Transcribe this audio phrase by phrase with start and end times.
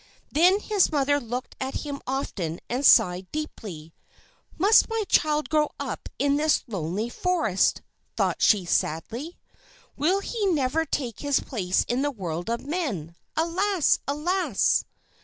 [0.31, 3.93] Then his mother looked at him often and sighed deeply.
[4.57, 7.83] "Must my child grow up in this lonely forest!"
[8.17, 9.37] thought she sadly.
[9.95, 13.15] "Will he never take his place in the world of men!
[13.37, 13.99] Alas!
[14.07, 14.85] Alas!"